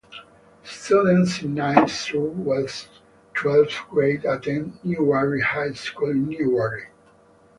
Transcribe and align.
Students 0.63 1.43
in 1.43 1.53
ninth 1.53 1.91
through 1.91 2.43
twelfth 3.35 3.81
grade 3.91 4.25
attend 4.25 4.83
Newberry 4.83 5.41
High 5.41 5.73
School 5.73 6.09
in 6.09 6.27
Newberry. 6.27 6.87